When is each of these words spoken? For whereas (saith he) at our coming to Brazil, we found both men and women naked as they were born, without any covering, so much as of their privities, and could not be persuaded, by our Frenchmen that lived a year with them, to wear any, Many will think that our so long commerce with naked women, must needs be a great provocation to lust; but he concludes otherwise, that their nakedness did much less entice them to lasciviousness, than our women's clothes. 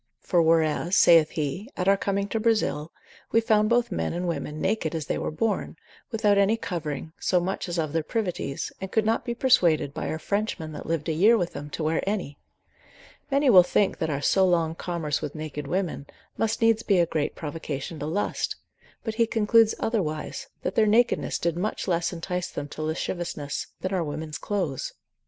For 0.21 0.41
whereas 0.41 0.95
(saith 0.97 1.29
he) 1.37 1.69
at 1.77 1.87
our 1.87 1.95
coming 1.95 2.27
to 2.29 2.39
Brazil, 2.39 2.91
we 3.31 3.39
found 3.39 3.69
both 3.69 3.91
men 3.91 4.13
and 4.13 4.27
women 4.27 4.59
naked 4.59 4.95
as 4.95 5.05
they 5.05 5.19
were 5.19 5.29
born, 5.29 5.75
without 6.09 6.39
any 6.39 6.57
covering, 6.57 7.13
so 7.19 7.39
much 7.39 7.69
as 7.69 7.77
of 7.77 7.93
their 7.93 8.01
privities, 8.01 8.71
and 8.81 8.91
could 8.91 9.05
not 9.05 9.23
be 9.23 9.35
persuaded, 9.35 9.93
by 9.93 10.09
our 10.09 10.17
Frenchmen 10.17 10.71
that 10.71 10.87
lived 10.87 11.07
a 11.07 11.13
year 11.13 11.37
with 11.37 11.53
them, 11.53 11.69
to 11.69 11.83
wear 11.83 12.01
any, 12.09 12.39
Many 13.29 13.51
will 13.51 13.61
think 13.61 13.99
that 13.99 14.09
our 14.09 14.23
so 14.23 14.43
long 14.43 14.73
commerce 14.73 15.21
with 15.21 15.35
naked 15.35 15.67
women, 15.67 16.07
must 16.35 16.63
needs 16.63 16.81
be 16.81 16.97
a 16.97 17.05
great 17.05 17.35
provocation 17.35 17.99
to 17.99 18.07
lust; 18.07 18.55
but 19.03 19.13
he 19.13 19.27
concludes 19.27 19.75
otherwise, 19.79 20.47
that 20.63 20.73
their 20.73 20.87
nakedness 20.87 21.37
did 21.37 21.55
much 21.55 21.87
less 21.87 22.11
entice 22.11 22.49
them 22.49 22.67
to 22.69 22.81
lasciviousness, 22.81 23.67
than 23.81 23.93
our 23.93 24.03
women's 24.03 24.39
clothes. 24.39 24.93